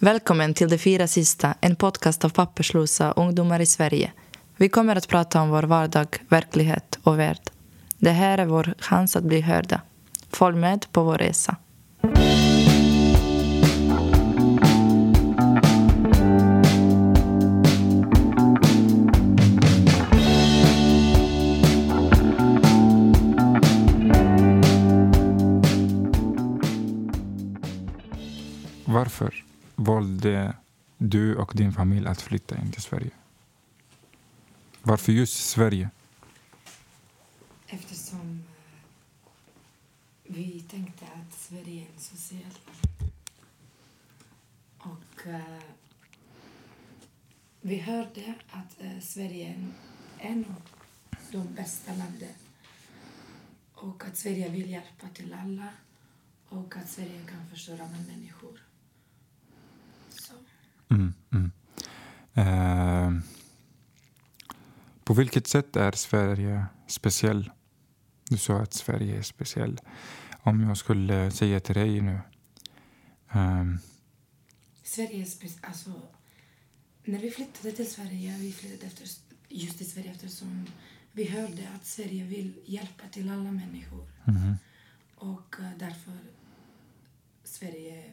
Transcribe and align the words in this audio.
Välkommen 0.00 0.54
till 0.54 0.68
De 0.68 0.78
fyra 0.78 1.06
sista, 1.06 1.54
en 1.60 1.76
podcast 1.76 2.24
av 2.24 2.28
papperslösa 2.28 3.12
ungdomar 3.12 3.60
i 3.60 3.66
Sverige. 3.66 4.12
Vi 4.56 4.68
kommer 4.68 4.96
att 4.96 5.08
prata 5.08 5.42
om 5.42 5.50
vår 5.50 5.62
vardag, 5.62 6.06
verklighet 6.28 6.98
och 7.02 7.18
värld. 7.18 7.40
Det 7.98 8.10
här 8.10 8.38
är 8.38 8.46
vår 8.46 8.74
chans 8.78 9.16
att 9.16 9.24
bli 9.24 9.40
hörda. 9.40 9.80
Följ 10.32 10.56
med 10.56 10.86
på 10.92 11.02
vår 11.02 11.18
resa. 11.18 11.56
Varför 28.84 29.44
valde 29.78 30.56
du 30.96 31.36
och 31.36 31.52
din 31.54 31.72
familj 31.72 32.06
att 32.06 32.22
flytta 32.22 32.58
in 32.58 32.72
till 32.72 32.82
Sverige? 32.82 33.10
Varför 34.82 35.12
just 35.12 35.48
Sverige? 35.48 35.90
Eftersom 37.66 38.44
eh, 40.24 40.34
vi 40.34 40.60
tänkte 40.60 41.04
att 41.04 41.38
Sverige 41.38 41.82
är 41.82 41.86
en 41.94 42.00
social 42.00 42.52
Och 44.78 45.26
uh, 45.26 45.58
vi 47.60 47.78
hörde 47.78 48.34
att 48.50 48.76
uh, 48.84 49.00
Sverige 49.00 49.48
är 49.48 49.54
en, 49.54 49.74
en 50.18 50.44
av 50.44 50.62
de 51.32 51.54
bästa 51.54 51.92
länderna. 51.92 52.32
Och 53.74 54.04
att 54.04 54.16
Sverige 54.16 54.48
vill 54.48 54.70
hjälpa 54.70 55.08
till 55.14 55.34
alla. 55.34 55.68
Och 56.48 56.76
att 56.76 56.88
Sverige 56.88 57.20
kan 57.30 57.48
förstöra 57.50 57.88
med 57.88 58.06
människor. 58.06 58.67
Mm, 60.90 61.14
mm. 61.30 61.50
Eh, 62.34 63.22
på 65.04 65.14
vilket 65.14 65.46
sätt 65.46 65.76
är 65.76 65.92
Sverige 65.92 66.66
speciell? 66.86 67.50
Du 68.30 68.36
sa 68.36 68.58
att 68.60 68.72
Sverige 68.74 69.18
är 69.18 69.22
speciell. 69.22 69.80
Om 70.42 70.60
jag 70.60 70.76
skulle 70.76 71.30
säga 71.30 71.60
till 71.60 71.74
dig 71.74 72.00
nu... 72.00 72.20
ehm, 73.32 73.78
Sverige 74.82 75.20
är 75.20 75.24
spec- 75.24 75.58
alltså, 75.62 75.92
När 77.04 77.18
vi 77.18 77.30
flyttade 77.30 77.72
till 77.72 77.90
Sverige, 77.90 78.36
vi 78.38 78.52
flyttade 78.52 78.86
efter, 78.86 79.08
just 79.48 79.78
till 79.78 79.90
Sverige 79.90 80.10
eftersom 80.10 80.66
vi 81.12 81.28
hörde 81.28 81.68
att 81.76 81.86
Sverige 81.86 82.24
vill 82.24 82.52
hjälpa 82.66 83.08
till 83.12 83.30
alla 83.30 83.50
människor. 83.52 84.08
mhm. 84.24 84.56
Och 85.14 85.56
eh, 85.60 85.70
därför 85.78 86.12
Sverige 87.44 88.04
är 88.06 88.10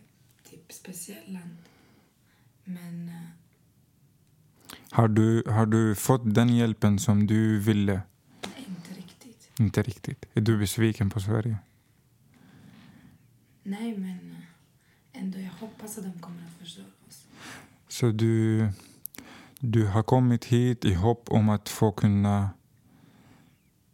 typ 0.49 0.71
speciellt 0.73 1.29
land. 1.29 1.57
Men 2.65 3.09
eh, 3.09 3.15
har, 4.91 5.07
du, 5.07 5.43
har 5.47 5.65
du 5.65 5.95
fått 5.95 6.33
den 6.35 6.55
hjälpen 6.55 6.99
som 6.99 7.27
du 7.27 7.59
ville? 7.59 8.01
inte 8.67 8.93
riktigt. 8.93 9.49
Inte 9.59 9.81
riktigt. 9.81 10.25
Är 10.33 10.41
du 10.41 10.57
besviken 10.57 11.09
på 11.09 11.19
Sverige? 11.19 11.57
Nej, 13.63 13.97
men 13.97 14.35
eh, 15.11 15.21
ändå 15.21 15.39
jag 15.39 15.51
hoppas 15.51 15.97
att 15.97 16.03
de 16.03 16.19
kommer 16.19 16.43
att 16.45 16.59
förstå 16.59 16.81
oss. 17.07 17.27
Så 17.87 18.11
du, 18.11 18.67
du 19.59 19.87
har 19.87 20.03
kommit 20.03 20.45
hit 20.45 20.85
i 20.85 20.93
hopp 20.93 21.29
om 21.31 21.49
att 21.49 21.69
få 21.69 21.91
kunna 21.91 22.49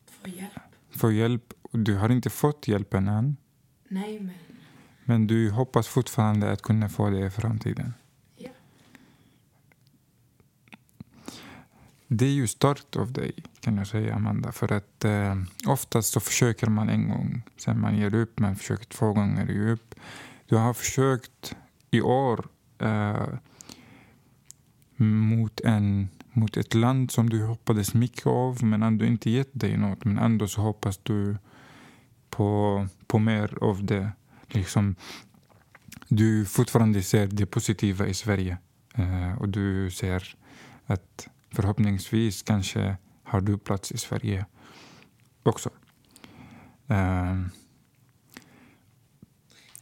Få 0.05 0.27
hjälp. 0.29 0.51
få 0.91 1.11
hjälp. 1.11 1.53
Du 1.71 1.95
har 1.97 2.09
inte 2.09 2.29
fått 2.29 2.67
hjälpen 2.67 3.07
än, 3.07 3.37
Nej, 3.87 4.19
men 4.19 4.35
men 5.05 5.27
du 5.27 5.49
hoppas 5.51 5.87
fortfarande 5.87 6.51
att 6.51 6.61
kunna 6.61 6.89
få 6.89 7.09
det 7.09 7.25
i 7.25 7.29
framtiden. 7.29 7.93
ja. 8.37 8.49
Det 12.13 12.25
är 12.25 12.29
ju 12.29 12.47
starkt 12.47 12.95
av 12.95 13.11
dig, 13.11 13.33
kan 13.59 13.77
jag 13.77 13.87
säga, 13.87 14.15
Amanda. 14.15 14.51
För 14.51 14.71
att 14.71 15.05
eh, 15.05 15.35
oftast 15.67 16.13
så 16.13 16.19
försöker 16.19 16.67
man 16.67 16.89
en 16.89 17.09
gång, 17.09 17.41
sen 17.57 17.79
man 17.79 17.97
ger 17.97 18.15
upp. 18.15 18.39
Man 18.39 18.55
försöker 18.55 18.85
två 18.85 19.13
gånger, 19.13 19.47
ger 19.47 19.67
upp. 19.67 19.95
Du 20.45 20.55
har 20.55 20.73
försökt 20.73 21.55
i 21.91 22.01
år 22.01 22.45
eh, 22.79 23.27
mot, 24.95 25.59
en, 25.59 26.09
mot 26.31 26.57
ett 26.57 26.73
land 26.73 27.11
som 27.11 27.29
du 27.29 27.45
hoppades 27.45 27.93
mycket 27.93 28.25
av, 28.25 28.63
men 28.63 28.83
ändå 28.83 29.05
inte 29.05 29.29
gett 29.29 29.51
dig 29.51 29.77
något. 29.77 30.05
Men 30.05 30.17
ändå 30.17 30.47
så 30.47 30.61
hoppas 30.61 30.99
du 31.03 31.37
på, 32.29 32.87
på 33.07 33.19
mer 33.19 33.57
av 33.61 33.85
det. 33.85 34.11
Liksom, 34.47 34.95
du 36.07 36.45
fortfarande 36.45 37.03
ser 37.03 37.27
det 37.27 37.45
positiva 37.45 38.07
i 38.07 38.13
Sverige. 38.13 38.57
Eh, 38.95 39.41
och 39.41 39.49
du 39.49 39.91
ser 39.91 40.35
att 40.85 41.27
förhoppningsvis 41.51 42.41
kanske 42.43 42.97
har 43.23 43.41
du 43.41 43.57
plats 43.57 43.91
i 43.91 43.97
Sverige 43.97 44.45
också. 45.43 45.69
Eh, 46.87 47.35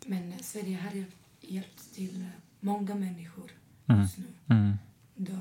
Men 0.06 0.34
Sverige 0.44 0.78
har 0.78 1.06
hjälpt, 1.42 1.94
till 1.96 2.26
många 2.60 2.96
människor 2.96 3.52
Mm. 3.88 4.02
just 4.02 4.18
nu. 4.18 4.26
mm, 4.56 4.78
Då 5.16 5.34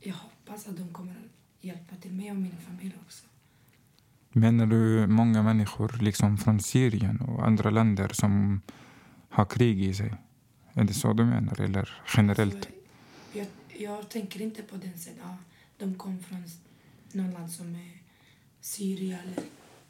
jag 0.00 0.14
hoppas 0.14 0.68
att 0.68 0.76
de 0.76 0.92
kommer 0.92 1.12
att 1.12 1.64
hjälpa 1.64 1.96
till 1.96 2.12
mig 2.12 2.30
och 2.30 2.36
min 2.36 2.56
familj 2.56 2.94
också. 3.04 3.26
Menar 4.32 4.66
du 4.66 5.06
många 5.06 5.42
människor 5.42 5.96
liksom 6.00 6.38
från 6.38 6.60
Syrien 6.60 7.20
och 7.20 7.46
andra 7.46 7.70
länder 7.70 8.08
som 8.12 8.60
har 9.28 9.44
krig 9.44 9.82
i 9.82 9.94
sig? 9.94 10.14
Är 10.72 10.84
det 10.84 10.94
så 10.94 11.12
du 11.12 11.24
menar, 11.24 11.60
eller 11.60 12.02
generellt? 12.16 12.68
Jag, 13.78 14.08
tänker 14.08 14.42
inte 14.42 14.62
på 14.62 14.76
den 14.76 14.98
sidan. 14.98 15.18
Ja, 15.22 15.36
de 15.78 15.94
kom 15.94 16.22
från 16.22 16.44
någon 17.12 17.30
land 17.30 17.50
som 17.50 17.74
är 17.74 17.98
Syrien 18.60 19.18
eller 19.20 19.44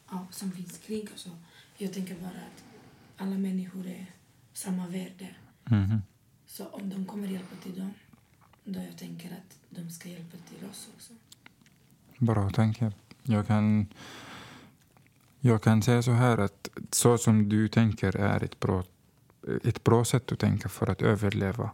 ja, 0.09 0.27
som 0.31 0.51
finns 0.51 0.77
krig 0.77 1.09
och 1.13 1.19
så. 1.19 1.29
Jag 1.77 1.93
tänker 1.93 2.15
bara 2.15 2.29
att 2.29 2.63
alla 3.17 3.37
människor 3.37 3.87
är 3.87 4.05
samma 4.53 4.87
värde. 4.87 5.35
Mhm. 5.63 6.01
Så 6.45 6.65
om 6.65 6.89
de 6.89 7.05
kommer 7.05 7.27
hjälpa 7.27 7.55
till 7.55 7.79
dem, 7.79 7.93
då 8.63 8.79
jag 8.79 8.97
tänker 8.97 9.31
att 9.31 9.57
de 9.69 9.89
ska 9.89 10.09
hjälpa 10.09 10.37
till 10.37 10.69
oss 10.69 10.89
också. 10.95 11.13
Bra 12.17 12.49
tankar. 12.49 12.93
Jag 13.23 13.47
kan, 13.47 13.87
jag 15.39 15.63
kan 15.63 15.81
säga 15.81 16.01
så 16.01 16.11
här 16.11 16.37
att 16.37 16.69
så 16.91 17.17
som 17.17 17.49
du 17.49 17.67
tänker 17.67 18.15
är 18.15 18.43
ett 18.43 18.59
bra, 18.59 18.83
ett 19.63 19.83
bra 19.83 20.05
sätt 20.05 20.31
att 20.31 20.39
tänka 20.39 20.69
för 20.69 20.89
att 20.89 21.01
överleva 21.01 21.71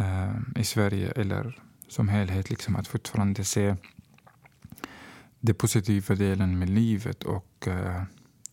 Eh, 0.00 0.60
i 0.60 0.64
Sverige 0.64 1.10
eller 1.10 1.62
som 1.88 2.08
helhet. 2.08 2.50
Liksom 2.50 2.76
att 2.76 2.88
fortfarande 2.88 3.44
se 3.44 3.76
den 5.40 5.54
positiva 5.54 6.14
delen 6.14 6.58
med 6.58 6.70
livet 6.70 7.22
och 7.22 7.68
uh, 7.68 8.02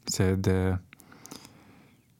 se, 0.08 0.36
det, 0.36 0.80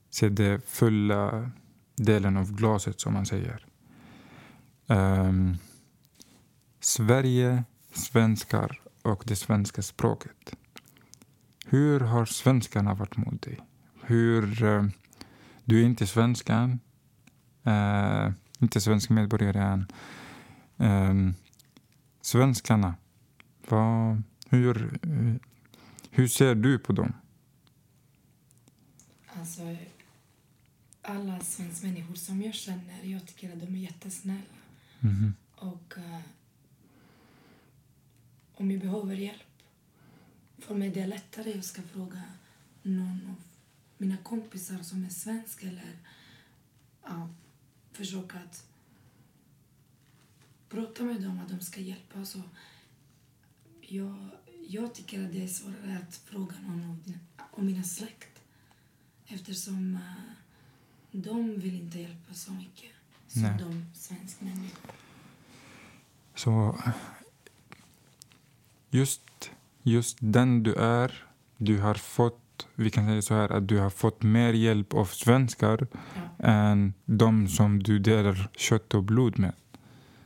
se 0.10 0.30
det 0.30 0.70
fulla 0.70 1.52
delen 1.96 2.38
av 2.38 2.56
glaset 2.56 3.00
som 3.02 3.14
man 3.14 3.26
säger. 3.26 3.66
Um, 4.88 5.58
Sverige, 6.80 7.64
svenskar 7.94 8.82
och 9.02 9.24
det 9.26 9.36
svenska 9.36 9.82
språket. 9.82 10.56
Hur 11.66 12.00
har 12.00 12.26
svenskarna 12.26 12.94
varit 12.94 13.18
mot 13.18 13.42
dig? 13.42 13.60
Hur, 14.02 14.64
uh, 14.64 14.86
du 15.64 15.82
är 15.82 15.86
inte 15.86 16.08
svensk 16.08 16.50
än. 16.50 16.80
Inte 18.60 18.82
svensk 18.82 19.10
medborgare 19.10 19.62
än. 19.62 19.88
Eh, 20.78 21.34
svenskarna, 22.22 22.96
vad, 23.70 24.24
hur, 24.50 25.00
hur 26.12 26.28
ser 26.28 26.56
du 26.56 26.80
på 26.80 26.94
dem? 26.94 27.14
Alltså, 29.28 29.62
alla 31.02 31.40
svenska 31.40 31.88
människor 31.88 32.16
som 32.16 32.42
jag 32.42 32.54
känner, 32.54 33.04
jag 33.04 33.28
tycker 33.28 33.54
att 33.54 33.60
de 33.60 33.76
är 33.76 33.80
jättesnälla. 33.80 34.42
Mhm. 35.00 35.34
Och 35.56 35.94
eh, 35.98 36.20
om 38.54 38.72
jag 38.72 38.82
behöver 38.82 39.16
hjälp, 39.16 39.62
för 40.58 40.76
mig 40.76 40.90
det 40.90 41.02
är 41.02 41.08
lättare 41.08 41.52
jag 41.52 41.64
ska 41.64 41.82
fråga 41.82 42.22
någon 42.82 43.22
av 43.30 43.36
mina 43.98 44.18
kompisar 44.18 44.78
som 44.78 45.06
är 45.06 45.10
svensk 45.10 45.64
eller 45.64 45.96
ja, 47.04 47.30
försöka 47.98 48.38
att 48.38 48.66
prata 50.70 51.04
med 51.04 51.22
dem 51.22 51.40
att 51.40 51.50
de 51.50 51.60
ska 51.60 51.82
hjälpa. 51.82 52.26
Så 52.26 52.42
jag, 53.82 54.30
jag 54.68 54.94
tycker 54.94 55.26
att 55.26 55.32
det 55.32 55.44
är 55.44 55.48
svårare 55.48 56.00
att 56.08 56.16
fråga 56.16 56.56
någon 56.60 57.04
om, 57.52 57.66
mina 57.66 57.84
släkt 57.84 58.42
eftersom 59.26 59.96
eh, 59.96 60.02
de 61.12 61.60
vill 61.60 61.76
inte 61.76 62.00
hjälpa 62.00 62.34
så 62.34 62.52
mycket 62.52 62.92
som 63.28 63.42
Nej. 63.42 63.58
de 63.60 63.86
svenska 63.94 64.46
människor. 64.46 64.92
Så 66.36 66.80
just, 68.90 69.52
just 69.84 70.18
den 70.20 70.64
du 70.64 70.74
är, 70.76 71.26
du 71.58 71.80
har 71.80 71.96
fått 71.96 72.47
fått, 72.58 72.68
vi 72.76 72.90
kan 72.90 73.06
säga 73.06 73.22
så 73.22 73.34
här, 73.34 73.50
att 73.52 73.68
du 73.68 73.80
har 73.80 73.90
fått 73.90 74.24
mer 74.24 74.54
hjälp 74.54 74.94
av 74.94 75.06
svenskar 75.06 75.88
Ja, 75.92 76.46
än 76.48 76.94
de 77.06 77.48
som 77.48 77.84
du 77.84 78.00
delar 78.00 78.50
kött 78.56 78.94
och 78.94 79.04
blod 79.04 79.40
med. 79.40 79.54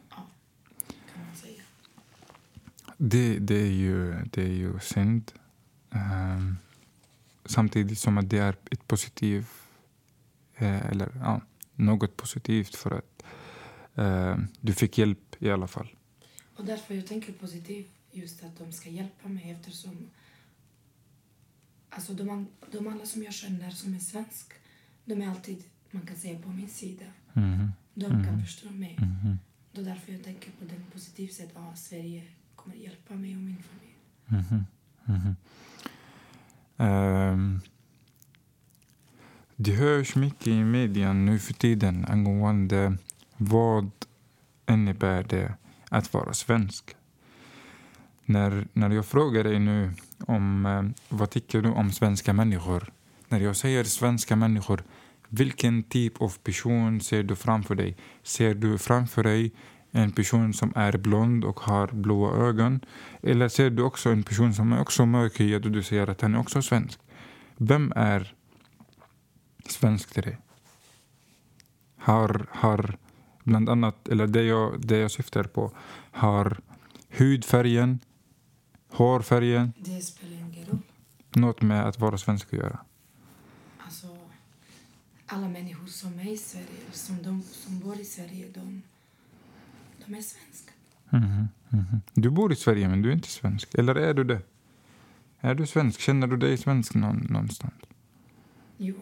kan 0.09 1.25
man 1.25 1.35
säga. 1.35 1.63
Det, 2.97 3.39
det, 3.39 3.61
är, 3.61 3.71
ju, 3.71 4.13
det 4.31 4.41
är 4.41 4.53
ju 4.53 4.79
synd. 4.79 5.31
Ehm, 5.91 6.57
samtidigt 7.45 7.99
som 7.99 8.17
att 8.17 8.29
det 8.29 8.37
är 8.37 8.55
ett 8.71 8.87
positivt, 8.87 9.47
eh, 10.57 10.85
eller 10.91 11.09
ja, 11.19 11.41
något 11.75 12.17
positivt 12.17 12.75
för 12.75 12.91
att 12.91 13.23
eh, 13.95 14.37
du 14.61 14.73
fick 14.73 14.97
hjälp 14.97 15.35
i 15.39 15.51
alla 15.51 15.67
fall. 15.67 15.87
Och 16.57 16.65
därför 16.65 16.95
jag 16.95 17.07
tänker 17.07 17.33
positivt 17.33 17.91
just 18.11 18.43
att 18.43 18.57
de 18.57 18.71
ska 18.71 18.89
hjälpa 18.89 19.27
mig 19.27 19.51
eftersom 19.51 20.09
alltså 21.91 22.13
de, 22.13 22.47
de 22.71 22.87
alla 22.87 23.05
som 23.05 23.23
jag 23.23 23.33
känner 23.33 23.71
som 23.71 23.95
är 23.95 23.99
svensk, 23.99 24.53
de 25.05 25.21
är 25.21 25.27
alltid, 25.29 25.63
man 25.91 26.05
kan 26.05 26.15
säga, 26.15 26.39
på 26.39 26.49
min 26.49 26.69
sida. 26.69 27.05
Mhm, 27.33 27.71
De 27.93 28.09
kan 28.25 28.41
förstå 28.45 28.69
mig. 28.69 28.97
mhm, 28.99 29.39
Det 29.71 29.81
är 29.81 29.85
därför 29.85 30.11
jag 30.11 30.23
tänker 30.23 30.51
på 30.51 30.65
den 30.65 30.83
positivt 30.93 31.33
sätt. 31.33 31.51
Ja, 31.55 31.73
Sverige 31.75 32.23
kommer 32.55 32.75
hjälpa 32.75 33.13
mig 33.15 33.35
och 33.35 33.41
min 33.41 33.63
familj. 33.63 33.95
mhm, 34.25 34.65
mhm. 35.05 35.35
Ehm, 36.77 37.61
det 39.55 39.71
hörs 39.71 40.15
mycket 40.15 40.47
i 40.47 40.63
media 40.63 41.13
nu 41.13 41.39
för 41.39 41.53
tiden 41.53 42.05
angående 42.05 42.97
vad 43.37 43.91
innebär 44.69 45.23
det 45.23 45.53
att 45.89 46.13
vara 46.13 46.33
svensk. 46.33 46.95
När, 48.31 48.67
när 48.73 48.89
jag 48.89 49.05
frågar 49.05 49.43
dig 49.43 49.59
nu 49.59 49.91
om 50.27 50.65
eh, 50.65 51.17
vad 51.17 51.29
tycker 51.29 51.61
du 51.61 51.69
om 51.69 51.91
svenska 51.91 52.33
människor. 52.33 52.91
När 53.29 53.39
jag 53.39 53.55
säger 53.55 53.83
svenska 53.83 54.35
människor, 54.35 54.83
vilken 55.29 55.83
typ 55.83 56.21
av 56.21 56.37
person 56.43 57.01
ser 57.01 57.23
du 57.23 57.35
framför 57.35 57.75
dig? 57.75 57.97
Ser 58.23 58.53
du 58.53 58.77
framför 58.77 59.23
dig 59.23 59.51
en 59.91 60.11
person 60.11 60.53
som 60.53 60.73
är 60.75 60.97
blond 60.97 61.43
och 61.43 61.59
har 61.59 61.87
blåa 61.87 62.47
ögon? 62.47 62.79
Eller 63.21 63.49
ser 63.49 63.69
du 63.69 63.83
också 63.83 64.09
en 64.09 64.23
person 64.23 64.53
som 64.53 64.71
är 64.71 64.81
också 64.81 65.05
mörkhyad 65.05 65.65
och 65.65 65.71
du 65.71 65.83
säger 65.83 66.07
att 66.07 66.21
han 66.21 66.35
är 66.35 66.39
också 66.39 66.61
svensk? 66.61 66.99
Vem 67.57 67.93
är 67.95 68.33
svensk 69.65 70.13
till 70.13 70.23
dig? 70.23 70.37
Har, 71.97 72.45
har 72.49 72.97
bland 73.43 73.69
annat, 73.69 74.07
eller 74.07 74.27
det 74.27 74.43
jag, 74.43 74.81
det 74.81 74.97
jag 74.97 75.11
syftar 75.11 75.43
på, 75.43 75.71
har 76.11 76.57
hudfärgen, 77.09 77.99
hårfärgen 78.91 79.73
Det 79.79 80.01
spelar 80.01 80.37
ingen 80.37 80.65
roll. 80.65 80.79
något 81.35 81.61
med 81.61 81.85
att 81.87 81.99
vara 81.99 82.17
svensk 82.17 82.47
att 82.47 82.59
göra? 82.59 82.79
Alltså, 83.77 84.17
alla 85.25 85.47
människor 85.49 85.87
som 85.87 86.19
är 86.19 86.31
i 86.31 86.37
Sverige, 86.37 86.67
som, 86.91 87.23
de, 87.23 87.41
som 87.43 87.79
bor 87.79 87.99
i 87.99 88.05
Sverige, 88.05 88.47
de, 88.53 88.81
de 90.05 90.13
är 90.15 90.21
svenska. 90.21 90.71
Mhm, 91.09 91.47
mhm. 91.69 92.01
Du 92.13 92.29
bor 92.29 92.53
i 92.53 92.55
Sverige 92.55 92.87
men 92.89 93.01
du 93.01 93.09
är 93.09 93.13
inte 93.13 93.27
svensk. 93.29 93.73
Eller 93.75 93.95
är 93.95 94.13
du 94.13 94.23
det? 94.23 94.41
Är 95.39 95.55
du 95.55 95.67
svensk? 95.67 95.99
Känner 95.99 96.27
du 96.27 96.37
dig 96.37 96.57
svensk 96.57 96.93
någon, 96.95 97.17
någonstans? 97.17 97.73
Jo, 98.77 98.95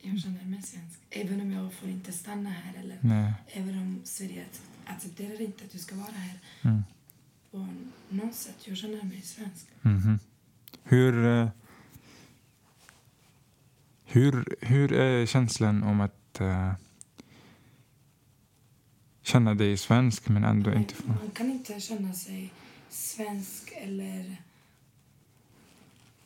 jag 0.00 0.20
känner 0.20 0.44
mig 0.44 0.62
svensk. 0.62 0.98
Även 1.10 1.40
om 1.40 1.52
jag 1.52 1.72
får 1.72 1.88
inte 1.88 2.12
stanna 2.12 2.50
här 2.50 2.74
eller 2.80 2.98
Nej. 3.00 3.32
även 3.46 3.78
om 3.78 4.00
Sverige 4.04 4.44
ac- 4.52 4.60
accepterar 4.94 5.40
inte 5.40 5.64
att 5.64 5.72
du 5.72 5.78
ska 5.78 5.94
vara 5.96 6.10
här 6.12 6.38
Mm. 6.62 6.84
På 8.08 8.14
något 8.14 8.34
sätt. 8.34 8.56
Jag 8.64 8.76
känner 8.76 9.02
mig 9.02 9.22
svensk. 9.22 9.66
Mhm. 9.82 10.18
Hur, 10.84 11.26
eh, 11.26 11.48
hur, 14.04 14.56
hur 14.60 14.92
är 14.92 15.26
känslan 15.26 15.82
om 15.82 16.00
att 16.00 16.40
eh, 16.40 16.72
känna 19.22 19.54
dig 19.54 19.76
svensk 19.76 20.28
men 20.28 20.44
ändå 20.44 20.70
Men 20.70 20.78
inte 20.78 20.94
få... 20.94 21.08
Man 21.08 21.30
kan 21.34 21.50
inte 21.50 21.80
känna 21.80 22.12
sig 22.12 22.52
svensk 22.88 23.72
eller 23.76 24.36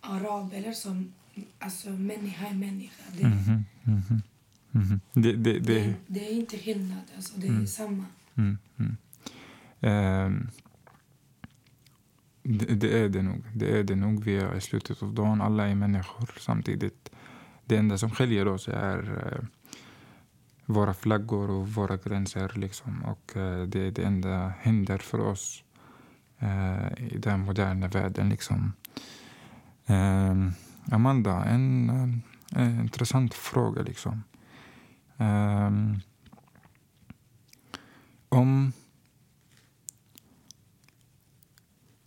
arab 0.01 0.53
eller 0.55 0.73
som 0.73 1.13
alltså 1.59 1.91
människa 1.91 2.47
är 2.47 2.55
människa. 2.55 3.03
Det, 3.17 3.25
Mhm, 3.25 3.65
mhm, 3.83 4.23
mhm. 4.71 5.01
Det, 5.13 5.33
det, 5.33 5.59
det, 5.59 5.59
det, 5.61 5.95
det 6.07 6.27
är 6.27 6.33
inte 6.33 6.59
skillnad, 6.59 7.03
alltså 7.17 7.33
det 7.37 7.47
är 7.47 7.51
Mm. 7.51 7.67
samma. 7.67 8.05
mm, 8.35 8.59
mm. 8.79 8.97
Ehm, 9.81 10.49
det, 12.43 12.75
det 12.75 12.99
är 12.99 13.09
det 13.09 13.23
nog. 13.23 13.45
Det 13.55 13.79
är 13.79 13.85
det 13.85 13.97
nog. 13.97 14.25
Vi 14.25 14.37
är 14.37 14.57
i 14.57 14.61
slutet 14.61 15.03
av 15.03 15.15
dagen. 15.15 15.41
Alla 15.41 15.69
är 15.69 15.75
människor 15.75 16.31
samtidigt. 16.41 17.11
Det 17.65 17.77
enda 17.77 17.99
som 17.99 18.11
skiljer 18.11 18.49
oss 18.49 18.69
är 18.69 19.27
eh, 19.27 19.45
våra 20.67 20.95
flaggor 20.95 21.51
och 21.51 21.69
våra 21.69 21.97
gränser. 21.97 22.53
Liksom. 22.55 23.05
Och 23.05 23.37
eh, 23.37 23.63
det 23.63 23.87
är 23.87 23.91
det 23.91 24.03
enda 24.03 24.53
hinder 24.61 24.99
för 24.99 25.21
oss 25.21 25.65
eh, 26.39 27.05
i 27.13 27.19
den 27.19 27.41
moderna 27.41 27.89
världen. 27.89 28.29
Liksom. 28.29 28.73
Ehm, 29.87 30.53
Amanda, 30.91 31.45
en, 31.45 31.91
en 32.53 32.81
intressant 32.81 33.35
fråga. 33.35 33.83
Liksom. 33.83 34.23
Ehm, 35.17 36.01
om, 38.29 38.73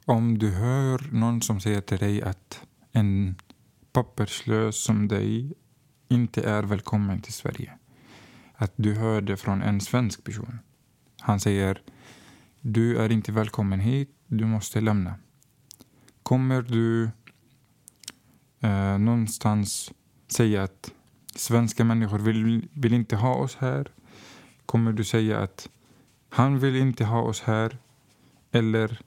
om 0.06 0.38
du 0.38 0.52
hör 0.52 1.10
någon 1.12 1.42
som 1.42 1.60
säger 1.60 1.82
till 1.82 1.98
dig 1.98 2.22
att 2.22 2.62
en 2.92 3.36
papperslös 3.94 4.84
som 4.84 5.08
dig 5.08 5.54
inte 6.08 6.44
är 6.44 6.64
välkommen 6.64 7.22
till 7.22 7.34
Sverige. 7.34 7.78
Att 8.56 8.74
du 8.76 8.94
hör 8.94 9.22
det 9.22 9.38
från 9.38 9.62
en 9.62 9.82
svensk 9.82 10.24
person. 10.24 10.60
Han 11.20 11.40
säger 11.40 11.82
du 12.62 12.98
är 12.98 13.12
inte 13.12 13.32
välkommen 13.32 13.80
hit, 13.80 14.10
du 14.28 14.46
måste 14.46 14.82
lämna. 14.82 15.16
Kommer 16.24 16.62
du 16.62 17.04
eh, 18.60 18.98
någonstans 18.98 19.92
säga 20.28 20.64
att 20.64 20.92
svenska 21.36 21.84
människor 21.84 22.20
vill, 22.20 22.68
vill 22.74 22.94
inte 22.94 23.16
ha 23.16 23.36
oss 23.36 23.56
här? 23.56 23.92
Kommer 24.66 24.92
du 24.92 25.04
säga 25.04 25.40
att 25.40 25.70
han 26.30 26.60
vill 26.60 26.76
inte 26.76 27.06
ha 27.06 27.22
oss 27.22 27.42
här? 27.42 27.78
Eller 28.52 29.00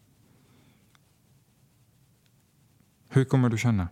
hur 3.16 3.24
kommer 3.24 3.48
du 3.48 3.58
känna? 3.58 3.88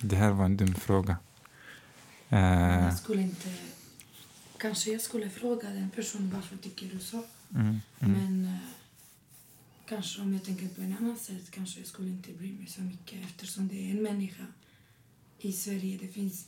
Det 0.00 0.16
här 0.16 0.30
var 0.32 0.44
en 0.44 0.56
dum 0.56 0.74
fråga. 0.74 1.16
Eh, 2.28 2.38
Jag 2.84 2.98
skulle 2.98 3.22
inte... 3.22 3.54
Kanske 4.58 4.92
jag 4.92 5.00
skulle 5.00 5.30
fråga 5.30 5.70
den 5.70 5.90
personen 5.90 6.30
varför 6.30 6.56
tycker 6.56 6.88
du 6.88 6.98
så. 6.98 7.24
mm, 7.54 7.80
mm, 8.00 8.12
Men 8.12 8.44
eh, 8.44 8.58
kanske 9.88 10.20
om 10.22 10.32
jag 10.32 10.44
tänker 10.44 10.68
på 10.68 10.80
en 10.80 10.96
annan 11.00 11.16
sätt 11.16 11.50
kanske 11.50 11.80
jag 11.80 11.86
skulle 11.88 12.08
inte 12.10 12.32
bry 12.32 12.52
mig 12.52 12.66
så 12.66 12.80
mycket 12.80 13.24
eftersom 13.24 13.68
det 13.68 13.86
är 13.86 13.90
en 13.90 14.02
människa 14.02 14.46
i 15.38 15.52
Sverige. 15.52 15.98
Det 16.00 16.08
finns 16.08 16.46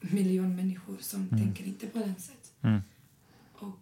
miljon 0.00 0.56
människor 0.56 0.96
som 1.00 1.20
Mm. 1.22 1.38
tänker 1.44 1.64
inte 1.64 1.86
på 1.86 1.98
den 1.98 2.14
sätt. 2.16 2.52
mm, 2.62 2.82
Och 3.52 3.78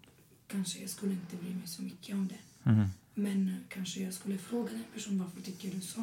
kanske 0.48 0.78
jag 0.80 0.90
skulle 0.90 1.12
inte 1.12 1.36
bry 1.36 1.54
mig 1.54 1.66
så 1.66 1.82
mycket 1.82 2.14
om 2.14 2.28
det. 2.28 2.70
mm, 2.70 2.88
Men 3.14 3.51
kanske 3.82 4.00
jag 4.00 4.12
skulle 4.14 4.38
fråga 4.38 4.70
den 4.70 4.84
personen 4.94 5.18
varför 5.18 5.40
tycker 5.40 5.70
du 5.70 5.80
så? 5.80 6.00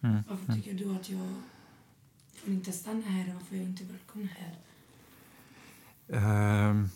mm, 0.00 0.22
Varför 0.28 0.52
tycker 0.52 0.74
du 0.74 0.94
att 0.94 1.10
jag 1.10 1.28
får 2.34 2.52
inte 2.52 2.72
stanna 2.72 3.06
här? 3.06 3.34
Varför 3.34 3.54
är 3.54 3.58
jag 3.58 3.68
inte 3.68 3.84
välkommen 3.84 4.28
här? 4.28 4.54
Ehm, 6.08 6.88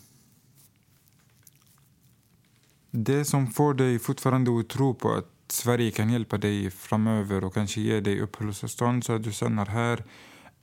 det 2.90 3.24
som 3.24 3.46
får 3.46 3.74
dig 3.74 3.98
fortfarande 3.98 4.60
att 4.60 4.68
tro 4.68 4.94
på 4.94 5.12
att 5.14 5.32
Sverige 5.48 5.90
kan 5.90 6.10
hjälpa 6.10 6.38
dig 6.38 6.70
framöver 6.70 7.44
och 7.44 7.54
kanske 7.54 7.80
ge 7.80 8.00
dig 8.00 8.20
uppehållstillstånd 8.20 9.04
så 9.04 9.12
att 9.12 9.22
du 9.22 9.32
stannar 9.32 9.66
här 9.66 10.04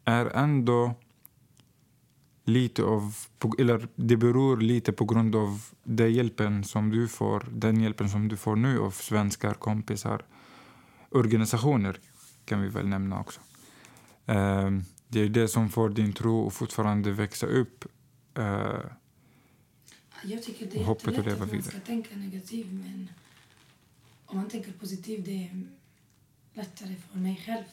är 0.06 0.26
ändå 0.26 0.96
lite 2.46 2.84
av, 2.84 3.16
eller 3.60 3.88
det 3.96 4.18
beror 4.18 4.58
lite 4.58 4.92
på 4.92 5.06
grund 5.06 5.36
av 5.36 5.62
den 5.84 6.14
hjälpen 6.14 6.64
som 6.64 6.90
du 6.90 7.08
får, 7.08 7.48
den 7.52 7.82
hjälpen 7.82 8.10
som 8.10 8.28
du 8.28 8.38
får 8.38 8.56
nu 8.56 8.80
av 8.80 8.92
svenskar, 8.92 9.54
kompisar, 9.54 10.22
organisationer 11.10 12.00
kan 12.46 12.62
vi 12.62 12.68
väl 12.68 12.88
nämna 12.88 13.20
också. 13.20 13.42
Ehm, 14.26 14.84
det 15.08 15.20
är 15.20 15.30
det 15.30 15.48
som 15.48 15.70
får 15.70 15.90
din 15.90 16.14
tro 16.14 16.48
att 16.48 16.54
fortfarande 16.54 17.12
växa 17.12 17.46
upp 17.46 17.86
eh, 18.38 18.80
Jag 20.24 20.44
tycker 20.44 20.66
det 20.72 20.82
är 20.82 20.86
hoppet 20.86 21.08
att 21.08 21.14
jättelätt 21.14 21.40
leva 21.40 21.46
att 21.46 21.54
man 21.54 21.64
ska 21.64 21.80
tänka 21.80 22.16
negativt 22.16 22.72
men 22.72 23.10
om 24.26 24.38
man 24.38 24.50
tänker 24.50 24.72
positivt 24.72 25.26
det 25.26 25.44
är 25.44 25.68
lättare 26.54 26.96
för 27.12 27.18
mig 27.18 27.44
själv. 27.46 27.66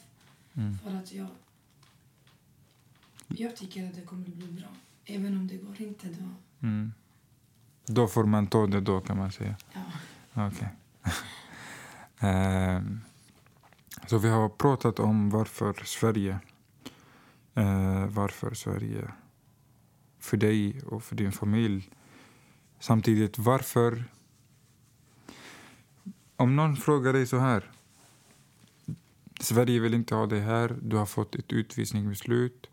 Mm. 0.53 0.77
För 0.77 0.91
att 0.95 1.13
jag, 1.13 1.27
jag 3.27 3.55
tycker 3.55 3.87
att 3.87 3.95
det 3.95 4.01
kommer 4.01 4.25
bli 4.27 4.47
bra. 4.51 4.67
Även 5.05 5.37
om 5.37 5.47
det 5.47 5.57
går 5.57 5.81
inte 5.81 6.07
då. 6.07 6.29
Mm. 6.67 6.93
Då 7.85 8.07
får 8.07 8.23
man 8.23 8.47
ta 8.47 8.67
det 8.67 8.81
då 8.81 9.01
kan 9.01 9.17
man 9.17 9.31
säga. 9.31 9.55
Ja. 9.73 10.47
Okej. 10.47 10.69
Ehm, 12.19 13.01
Så 14.07 14.17
vi 14.17 14.29
har 14.29 14.49
pratat 14.49 14.99
om 14.99 15.29
varför 15.29 15.73
Sverige, 15.85 16.39
eh, 17.55 18.05
varför 18.07 18.53
Sverige 18.53 19.11
för 20.19 20.37
dig 20.37 20.81
och 20.81 21.03
för 21.03 21.15
din 21.15 21.31
familj. 21.31 21.89
Samtidigt, 22.79 23.37
varför... 23.37 24.03
Om 26.35 26.55
någon 26.55 26.75
frågar 26.75 27.13
dig 27.13 27.27
så 27.27 27.37
här. 27.37 27.71
Sverige 29.39 29.79
vill 29.79 29.93
inte 29.93 30.15
ha 30.15 30.25
dig 30.25 30.39
här. 30.39 30.77
Du 30.81 30.95
har 30.95 31.05
fått 31.05 31.35
ett 31.35 31.53
utvisningsbeslut. 31.53 32.69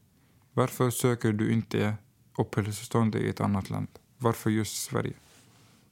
Varför 0.54 0.90
söker 0.90 1.32
du 1.32 1.52
inte 1.52 1.94
uppehållstillstånd 2.38 3.14
i 3.14 3.28
ett 3.28 3.40
annat 3.40 3.70
land? 3.70 3.88
Varför 4.18 4.50
just 4.50 4.82
Sverige? 4.82 5.12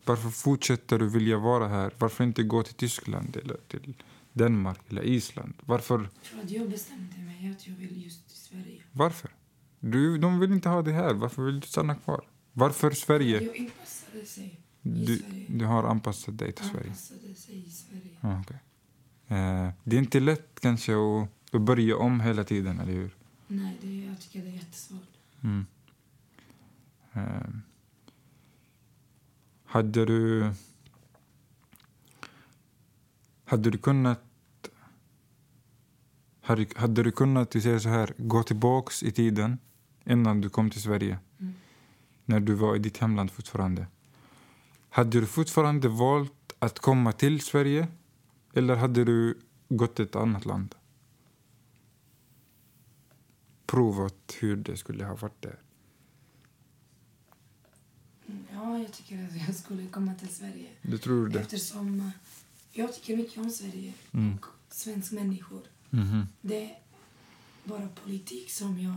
Varför 0.05 0.31
fortsätter 0.31 0.99
du 0.99 1.09
vilja 1.09 1.38
vara 1.38 1.69
här? 1.69 1.93
Varför 1.99 2.25
inte 2.25 2.43
gå 2.43 2.62
till 2.62 2.75
Tyskland 2.75 3.37
eller 3.37 3.57
till 3.69 3.95
Danmark 4.33 4.79
eller 4.88 5.03
Island? 5.03 5.55
Varför? 5.61 6.09
För 6.23 6.38
att 6.41 6.50
jag 6.50 6.71
bestämde 6.71 7.19
mig 7.19 7.50
att 7.57 7.67
jag 7.67 7.75
vill 7.75 8.05
just 8.05 8.29
till 8.29 8.37
Sverige. 8.37 8.83
Varför? 8.93 9.31
Du, 9.81 10.19
de 10.19 10.41
vill 10.41 10.53
inte 10.53 10.69
ha 10.69 10.83
dig 10.83 10.95
här. 10.95 11.15
Varför 11.15 11.43
vill 11.43 11.61
du 11.61 11.67
stanna 11.67 11.95
kvar? 11.95 12.25
Varför 12.53 12.91
Sverige? 12.91 13.41
Jag 13.43 13.59
anpassade 13.61 14.27
sig 14.27 14.45
i 14.83 14.88
Du, 15.07 15.17
Sverige. 15.19 15.45
du 15.49 15.65
har 15.65 15.85
anpassat 15.85 16.38
dig 16.38 16.53
till 16.53 16.65
Sverige. 16.65 16.87
Anpassade 16.87 17.35
sig 17.35 17.67
i 17.69 17.71
Sverige. 17.71 18.17
Ja, 18.21 18.41
okej. 18.41 18.57
Eh, 19.29 19.69
det 19.85 19.97
är 19.97 20.00
inte 20.00 20.21
lätt 20.21 20.61
kanske 20.61 20.93
att, 20.93 21.29
att 21.55 21.61
börja 21.62 21.97
om 21.97 22.21
hela 22.21 22.45
tiden, 22.45 22.81
eller 22.81 22.93
hur? 22.93 23.17
Nej, 23.49 23.78
det, 23.81 24.05
jag 24.05 24.21
tycker 24.21 24.43
det 24.43 24.49
är 24.49 24.52
jättesvårt. 24.52 25.19
Mm. 25.43 25.67
Eh, 27.12 27.50
hade 29.64 30.05
du... 30.05 30.52
Hade 33.45 33.71
du 33.71 33.78
kunnat... 33.78 34.21
Hade, 36.40 36.67
hade 36.76 37.02
du 37.02 37.12
kunnat, 37.12 37.57
vi 37.57 37.61
säger 37.61 37.78
så 37.78 37.88
här, 37.88 38.14
gå 38.17 38.43
tillbaks 38.43 39.02
i 39.02 39.12
tiden 39.12 39.59
innan 40.05 40.40
du 40.40 40.49
kom 40.49 40.71
till 40.71 40.83
Sverige? 40.83 41.19
Mm. 41.40 41.55
När 42.25 42.40
du 42.40 42.55
var 42.55 42.76
i 42.76 42.78
ditt 42.78 42.99
hemland 42.99 43.31
fortfarande. 43.31 43.87
Hade 44.90 45.21
du 45.21 45.26
fortfarande 45.26 45.88
valt 45.88 46.52
att 46.59 46.78
komma 46.78 47.12
till 47.12 47.40
Sverige 47.40 47.88
eller 48.55 48.76
hade 48.76 49.05
du 49.05 49.38
gått 49.69 49.95
till 49.95 50.05
ett 50.05 50.17
annat 50.17 50.45
land? 50.45 50.75
Provat 53.72 54.14
hur 54.40 54.56
det 54.56 54.76
skulle 54.76 55.04
ha 55.04 55.14
varit 55.16 55.42
där. 55.42 55.58
Mm, 58.28 58.44
Ja, 58.52 58.78
jag 58.78 58.92
tycker 58.92 59.25
att 59.25 59.46
jag 59.46 59.54
skulle 59.56 59.87
komma 59.87 60.14
till 60.14 60.28
Sverige. 60.28 60.68
Du 60.82 60.98
tror 60.98 61.28
det? 61.28 61.40
Eftersom 61.40 62.00
eh, 62.00 62.08
jag 62.72 62.94
tycker 62.94 63.16
mycket 63.16 63.38
om 63.38 63.50
Sverige 63.50 63.92
Mm. 64.12 64.37
och 64.37 64.46
svenska 64.70 65.14
människor. 65.14 65.62
Mhm. 65.90 66.26
Det 66.40 66.64
är 66.64 66.78
bara 67.64 67.88
politik 68.04 68.50
som 68.50 68.78
jag 68.80 68.96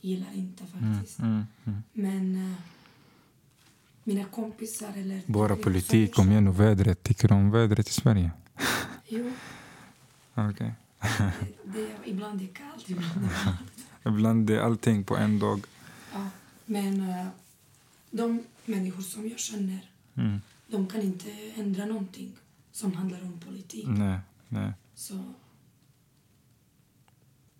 gillar 0.00 0.32
inte 0.34 0.64
Mm, 0.78 0.94
faktiskt. 0.94 1.18
mm, 1.18 1.44
mm. 1.64 1.82
Men 1.92 2.50
eh, 2.52 2.56
mina 4.04 4.24
kompisar 4.24 4.92
eller... 4.96 5.20
Bara 5.26 5.56
politik, 5.56 6.14
som- 6.14 6.24
om 6.26 6.30
igen 6.32 6.48
och 6.48 6.60
vädret. 6.60 7.02
Tycker 7.02 7.28
du 7.28 7.34
om 7.34 7.50
vädret 7.50 7.88
i 7.88 7.92
Sverige? 7.92 8.30
Jo, 9.08 9.32
Okej. 10.34 10.74
det, 11.00 11.32
det 11.64 11.80
är, 11.82 11.96
ibland 12.04 12.40
är 12.40 12.46
det 12.46 12.52
kallt, 12.52 12.90
ibland 12.90 13.16
är 13.16 13.20
det 13.20 13.44
varmt. 13.46 13.60
Ibland 14.06 14.50
är 14.50 14.58
allting 14.60 15.04
på 15.04 15.16
en 15.16 15.38
dag. 15.38 15.60
Ja, 16.12 16.28
men 16.66 17.10
eh, 17.10 17.26
de 18.10 18.42
människor 18.64 19.02
som 19.02 19.28
jag 19.28 19.38
känner, 19.38 19.90
Mm. 20.14 20.40
de 20.66 20.86
kan 20.86 21.00
inte 21.02 21.30
ändra 21.56 21.84
någonting 21.86 22.32
som 22.72 22.92
handlar 22.92 23.22
om 23.22 23.40
politik. 23.40 23.84
Nej, 23.88 24.18
nej. 24.48 24.72
Så 24.94 25.24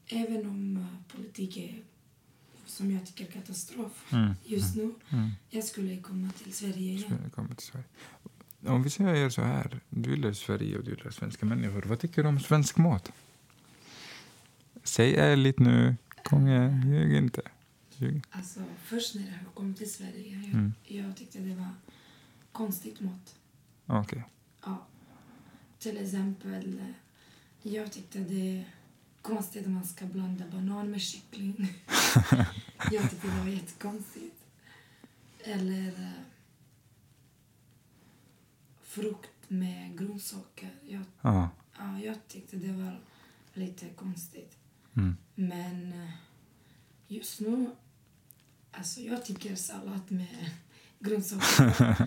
även 0.06 0.46
om 0.50 0.76
eh, 0.76 1.16
politik 1.16 1.56
är, 1.56 1.82
som 2.66 2.90
jag 2.90 3.06
tycker, 3.06 3.32
katastrof 3.32 4.12
Mm. 4.12 4.34
just 4.44 4.76
nu, 4.76 4.94
Mm. 5.10 5.30
jag 5.50 5.64
skulle 5.64 5.96
komma 6.00 6.28
till 6.42 6.52
Sverige 6.54 6.92
igen. 6.92 7.30
Kommer 7.34 7.54
till 7.54 7.66
Sverige. 7.66 7.84
Om 8.66 8.82
vi 8.82 8.90
säger 8.90 9.30
så 9.30 9.42
här, 9.42 9.80
du 9.88 10.10
gillar 10.10 10.32
Sverige 10.32 10.78
och 10.78 10.84
du 10.84 10.90
gillar 10.90 11.10
svenska 11.10 11.46
människor. 11.46 11.82
Vad 11.82 11.98
tycker 12.00 12.22
du 12.22 12.28
om 12.28 12.40
svensk 12.40 12.76
mat? 12.76 13.12
Säg 14.84 15.16
ärligt 15.16 15.58
nu. 15.58 15.96
Igen, 16.32 16.92
ljug 16.92 17.14
inte. 17.16 17.42
Ljug. 17.96 18.24
Alltså, 18.30 18.60
först 18.84 19.14
när 19.14 19.22
jag 19.22 19.54
kom 19.54 19.74
till 19.74 19.92
Sverige, 19.92 20.36
jag, 20.36 20.44
Mm. 20.44 20.72
jag 20.84 21.16
tyckte 21.16 21.38
det 21.38 21.54
var 21.54 21.74
konstigt 22.52 23.00
mat. 23.00 23.36
Okej. 23.86 24.24
Ja. 24.64 24.86
Till 25.78 25.96
exempel, 26.04 26.78
eh, 26.78 27.70
jag 27.72 27.92
tyckte 27.92 28.18
det 28.18 28.58
är 28.58 28.64
konstigt 29.22 29.66
att 29.66 29.72
man 29.72 29.84
ska 29.84 30.06
blanda 30.06 30.46
banan 30.50 30.90
med 30.90 31.00
kyckling. 31.00 31.56
jag 32.90 33.10
tyckte 33.10 33.28
det 33.28 33.38
var 33.40 33.46
jättekonstigt. 33.48 34.36
Eller 35.44 35.88
eh, 35.88 36.22
frukt 38.82 39.30
med 39.50 39.98
grönsaker. 39.98 40.70
Jag, 40.88 41.02
Ja. 41.20 41.48
ja, 41.78 41.98
jag 42.00 42.28
tyckte 42.28 42.56
det 42.56 42.72
var 42.72 43.00
lite 43.54 43.88
konstigt. 43.88 44.56
Mm. 45.00 45.16
Men 45.34 45.92
eh, 45.92 46.10
just 47.08 47.40
nu, 47.40 47.70
alltså 48.72 49.00
jag 49.00 49.24
tycker 49.24 49.54
sallad 49.54 50.00
med 50.08 50.50
grönsaker. 50.98 52.06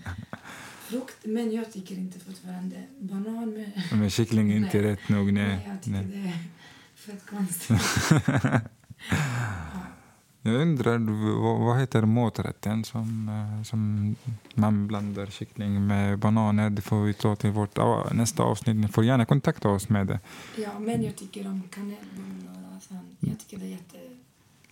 Frukt, 0.88 1.16
men 1.24 1.52
jag 1.52 1.72
tycker 1.72 1.94
inte 1.94 2.18
fortfarande 2.20 2.86
banan 3.00 3.50
med... 3.50 3.82
Men 3.92 4.10
kyckling 4.10 4.52
är 4.52 4.56
inte 4.56 4.76
Nej. 4.82 4.90
rätt 4.90 5.08
nog. 5.08 5.32
Nej. 5.32 5.60
jag 5.68 5.82
tycker 5.82 6.02
nej. 6.02 6.04
det 6.04 6.28
är 6.28 6.38
fett 6.94 7.26
konstigt. 7.26 7.80
Jag 10.46 10.54
undrar, 10.54 10.98
vad, 11.64 11.80
heter 11.80 12.02
maträtten 12.02 12.84
som, 12.84 13.28
eh, 13.28 13.62
som 13.62 14.14
man 14.54 14.86
blandar 14.86 15.26
kyckling 15.26 15.86
med 15.86 16.18
bananer? 16.18 16.70
Det 16.70 16.82
får 16.82 17.02
vi 17.02 17.14
ta 17.14 17.36
till 17.36 17.50
vårt 17.50 17.78
nästa 18.12 18.42
avsnitt. 18.42 18.76
Ni 18.76 18.88
får 18.88 19.04
gärna 19.04 19.24
kontakta 19.24 19.68
oss 19.68 19.88
med 19.88 20.06
det. 20.06 20.20
Ja, 20.56 20.78
men 20.78 21.02
jag 21.02 21.16
tycker 21.16 21.46
om 21.46 21.62
kanelbullar 21.70 22.80
sånt. 22.88 23.16
Jag 23.20 23.38
tycker 23.38 23.56
det 23.58 23.64
är 23.64 23.70
jätte... 23.70 23.98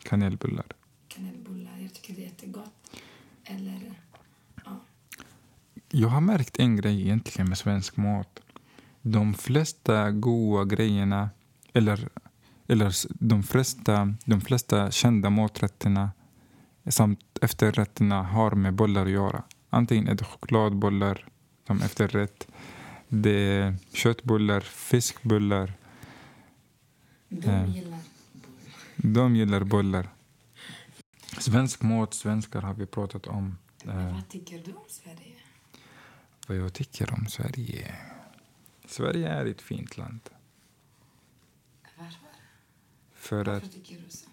Kanelbullar. 0.03 0.67
Kanelbullar, 1.09 1.79
jag 1.83 1.95
tycker 1.95 2.15
det 2.15 2.21
är 2.21 2.25
jättegott. 2.25 2.73
Eller, 3.45 3.93
ja. 4.65 4.81
Jag 5.91 6.09
har 6.09 6.21
märkt 6.21 6.59
en 6.59 6.77
grej 6.77 7.01
egentligen 7.01 7.49
med 7.49 7.59
svensk 7.59 7.97
mat. 7.97 8.41
De 9.03 9.35
flesta 9.35 10.11
goda 10.11 10.65
grejerna, 10.65 11.31
eller, 11.73 12.09
eller 12.73 12.95
de, 13.25 13.43
flesta, 13.43 14.15
de 14.25 14.41
flesta 14.41 14.91
kända 14.91 15.31
maträtterna 15.31 16.11
samt 16.89 17.21
efterrätterna 17.41 18.23
har 18.23 18.51
med 18.51 18.75
bollar 18.75 19.03
att 19.07 19.11
göra. 19.13 19.43
Antingen 19.71 20.09
är 20.09 20.15
det 20.15 20.25
chokladbollar 20.25 21.29
som 21.67 21.83
efterrätt, 21.83 22.49
det 23.09 23.31
är 23.31 23.77
köttbullar, 23.93 24.61
fiskbullar. 24.61 25.73
De 27.29 27.49
Eh. 27.51 27.71
gillar 27.75 27.99
De 28.97 29.37
gillar 29.37 29.65
bollar. 29.65 30.09
Svensk 31.39 31.83
mat, 31.83 32.15
svenskar 32.15 32.61
har 32.63 32.75
vi 32.75 32.87
pratat 32.87 33.27
om. 33.27 33.59
Men 33.85 34.07
Eh, 34.09 34.15
vad 34.15 34.29
tycker 34.29 34.59
du 34.65 34.73
om 34.73 34.85
Sverige? 34.89 35.35
vad 36.49 36.57
jag 36.57 36.73
tycker 36.73 37.13
om 37.15 37.27
Sverige. 37.27 37.95
Sverige 38.87 39.29
är 39.29 39.47
ett 39.47 39.63
fint 39.63 39.97
land. 39.97 40.21
Varför? 43.23 43.45
För 43.45 43.51
att, 43.51 43.63
Varför 43.63 43.69
tycker 43.69 43.95
du 43.95 44.11
så? 44.11 44.29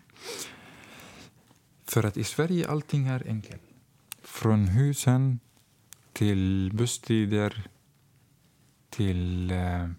för 1.86 2.04
att 2.04 2.18
i 2.18 2.24
Sverige 2.24 2.70
allting 2.70 3.08
är 3.08 3.24
enkelt. 3.28 3.62
Från 4.22 4.68
husen 4.68 5.40
till 6.14 6.72
busstider 6.74 7.68
till, 8.90 9.52
eh, 9.52 9.90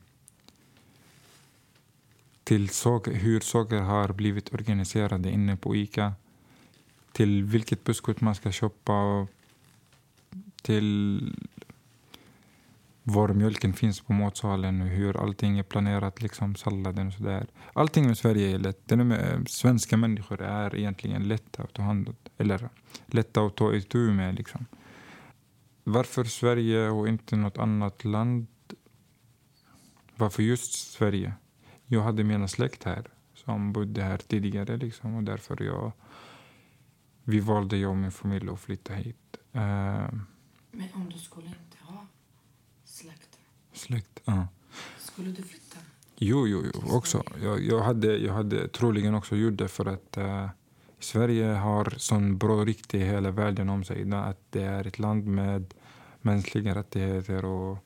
till 2.44 2.68
saker, 2.68 3.12
hur 3.12 3.40
saker 3.40 3.80
har 3.80 4.12
blivit 4.12 4.52
organiserade 4.54 5.30
inne 5.30 5.56
på 5.56 5.76
Ica 5.76 6.14
till 7.12 7.44
vilket 7.44 7.84
busskort 7.84 8.20
man 8.20 8.34
ska 8.34 8.52
shoppa 8.52 8.92
och 8.92 9.30
till 10.62 11.34
var 13.12 13.28
mjölken 13.28 13.72
finns 13.72 14.00
på 14.00 14.12
matsalen 14.12 14.80
och 14.82 14.88
hur 14.88 15.22
allting 15.22 15.58
är 15.58 15.62
planerat, 15.62 16.22
liksom 16.22 16.54
salladen 16.54 17.06
och 17.06 17.12
sådär. 17.12 17.46
Allting 17.72 18.06
med 18.06 18.18
Sverige 18.18 18.54
är 18.54 18.58
lätt. 18.58 18.88
Det 18.88 18.94
är 18.94 19.04
med, 19.04 19.34
eh, 19.34 19.44
svenska 19.44 19.96
människor 19.96 20.42
är 20.42 20.76
egentligen 20.76 21.28
lätta 21.28 21.62
att 21.62 21.72
ta 21.72 21.82
hand 21.82 22.08
om, 22.08 22.14
eller 22.38 22.68
lätta 23.06 23.40
att 23.40 23.56
ta 23.56 23.74
itu 23.74 24.10
med. 24.10 24.34
Liksom. 24.34 24.66
Varför 25.84 26.24
Sverige 26.24 26.90
och 26.90 27.08
inte 27.08 27.36
något 27.36 27.58
annat 27.58 28.04
land? 28.04 28.46
Varför 30.16 30.42
just 30.42 30.92
Sverige? 30.92 31.32
Jag 31.86 32.02
hade 32.02 32.24
mina 32.24 32.48
släkt 32.48 32.84
här 32.84 33.04
som 33.34 33.72
bodde 33.72 34.02
här 34.02 34.18
tidigare 34.18 34.76
liksom, 34.76 35.14
och 35.14 35.22
därför 35.22 35.62
jag, 35.62 35.92
vi 37.24 37.40
valde 37.40 37.76
jag 37.76 37.90
och 37.90 37.96
min 37.96 38.12
familj 38.12 38.48
att 38.48 38.60
flytta 38.60 38.94
hit. 38.94 39.36
Uh, 39.54 39.60
Men 40.70 40.88
om 40.94 41.10
du 41.12 41.18
skulle 41.18 41.50
släkt, 43.00 43.38
släkt, 43.72 44.20
ja. 44.24 44.48
skulle 44.98 45.30
du 45.30 45.42
flytta? 45.42 45.78
Jo, 46.16 46.46
jo, 46.46 46.64
jo 46.74 46.96
också. 46.96 47.22
Jag, 47.42 47.60
jag, 47.60 47.80
hade, 47.80 48.16
jag 48.18 48.32
hade 48.32 48.68
troligen 48.68 49.14
också 49.14 49.36
gjort 49.36 49.56
det 49.56 49.68
för 49.68 49.86
att 49.86 50.18
uh, 50.18 50.48
Sverige 50.98 51.46
har 51.46 51.94
sån 51.96 52.38
bra 52.38 52.64
rykte 52.64 52.98
i 52.98 53.04
hela 53.04 53.30
världen 53.30 53.68
om 53.68 53.84
sig. 53.84 54.12
Att 54.12 54.40
det 54.50 54.62
är 54.62 54.86
ett 54.86 54.98
land 54.98 55.26
med 55.26 55.74
mänskliga 56.20 56.74
rättigheter 56.74 57.44
och, 57.44 57.78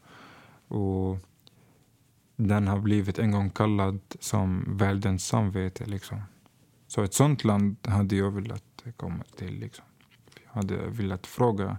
och 0.69 1.19
den 2.37 2.69
har 2.69 2.79
blivit 2.79 3.19
en 3.19 3.31
gång 3.31 3.51
kallad 3.51 4.01
som 4.21 4.77
världens 4.77 5.27
samvete. 5.27 5.85
Liksom. 5.87 6.23
Så 6.87 7.03
ett 7.03 7.15
sånt 7.15 7.45
land 7.45 7.77
hade 7.87 8.17
jag 8.17 8.31
velat 8.31 8.85
komma 8.97 9.25
till. 9.37 9.59
Liksom. 9.59 9.85
Jag 10.45 10.53
hade 10.53 10.77
velat 10.89 11.27
fråga 11.27 11.79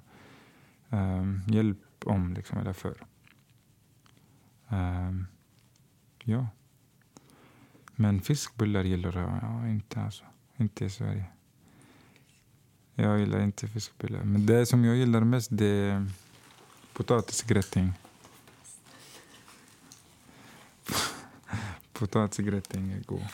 um, 0.89 1.41
hjälp 1.47 1.77
om, 2.05 2.33
liksom, 2.33 2.57
eller 2.57 2.73
för. 2.73 2.95
Um, 4.69 5.27
ja. 6.23 6.47
Men 7.95 8.21
fiskbullar 8.21 8.83
gillar 8.83 9.17
jag 9.17 9.39
ja, 9.41 9.67
inte. 9.67 10.01
Alltså. 10.01 10.23
Inte 10.57 10.85
i 10.85 10.89
Sverige. 10.89 11.25
Jag 12.95 13.19
gillar 13.19 13.39
inte 13.43 13.67
fiskbullar. 13.67 14.23
Men 14.23 14.45
det 14.45 14.65
som 14.65 14.85
jag 14.85 14.95
gillar 14.95 15.21
mest 15.21 15.49
det 15.51 15.65
är 15.65 16.11
potatisgräddning. 16.93 17.93
Potatisgräddning 21.93 22.91
är 22.91 23.01
god. 23.01 23.27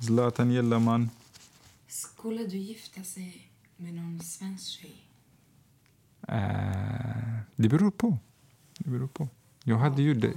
Zlatan 0.00 0.50
gillar 0.50 0.78
man. 0.78 1.10
Skulle 1.88 2.46
du 2.46 2.56
gifta 2.56 3.02
sig 3.02 3.52
med 3.76 3.94
någon 3.94 4.20
svensk 4.20 4.66
tjej? 4.66 5.04
Uh, 6.28 7.38
det 7.56 7.68
beror 7.68 7.90
på. 7.90 8.18
Det 8.78 8.90
beror 8.90 9.08
på. 9.08 9.28
Jag 9.68 9.78
hade 9.78 10.02
ju 10.02 10.14
det. 10.14 10.32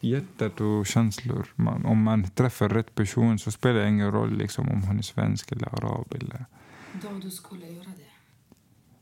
Hjärtat 0.00 0.60
och 0.60 0.86
känslor. 0.86 1.46
Man, 1.54 1.86
om 1.86 2.02
man 2.02 2.30
träffar 2.30 2.68
rätt 2.68 2.94
person 2.94 3.38
så 3.38 3.50
spelar 3.50 3.80
det 3.80 3.88
ingen 3.88 4.12
roll 4.12 4.36
liksom, 4.36 4.68
om 4.68 4.82
hon 4.82 4.98
är 4.98 5.02
svensk 5.02 5.52
eller 5.52 5.74
arab. 5.74 6.14
Eller, 6.14 6.44
Då 7.02 7.08
du 7.22 7.30
skulle 7.30 7.66
göra 7.66 7.84
det? 7.84 8.10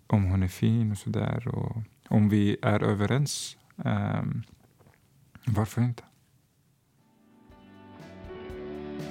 om 0.06 0.24
hon 0.24 0.42
är 0.42 0.48
fin 0.48 0.92
och 0.92 0.98
sådär. 0.98 1.48
Och 1.48 1.76
om 2.08 2.28
vi 2.28 2.56
är 2.62 2.82
överens. 2.82 3.56
Um, 3.76 4.42
varför 5.46 5.82
inte? 5.82 6.02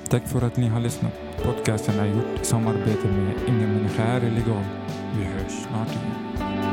Tack 0.09 0.27
för 0.27 0.41
att 0.41 0.57
ni 0.57 0.67
har 0.67 0.79
lyssnat. 0.79 1.13
Podcasten 1.43 1.99
är 1.99 2.05
gjord 2.05 2.39
i 2.41 2.45
samarbete 2.45 3.07
med 3.11 3.35
Ingen 3.47 3.73
människa 3.73 4.03
är 4.03 4.23
illegal. 4.23 4.63
Vi 5.17 5.23
hörs 5.23 5.51
snart 5.51 5.91
igen. 5.91 6.66